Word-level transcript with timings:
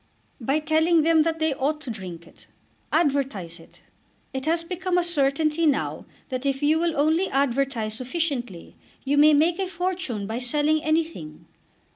"By 0.39 0.57
telling 0.57 1.03
them 1.03 1.21
that 1.21 1.37
they 1.37 1.53
ought 1.53 1.79
to 1.81 1.91
drink 1.91 2.25
it. 2.25 2.47
Advertise 2.91 3.59
it. 3.59 3.81
It 4.33 4.47
has 4.47 4.63
become 4.63 4.97
a 4.97 5.03
certainty 5.03 5.67
now 5.67 6.05
that 6.29 6.43
if 6.43 6.63
you 6.63 6.79
will 6.79 6.97
only 6.97 7.29
advertise 7.29 7.97
sufficiently 7.97 8.75
you 9.05 9.15
may 9.15 9.35
make 9.35 9.59
a 9.59 9.67
fortune 9.67 10.25
by 10.25 10.39
selling 10.39 10.83
anything. 10.83 11.45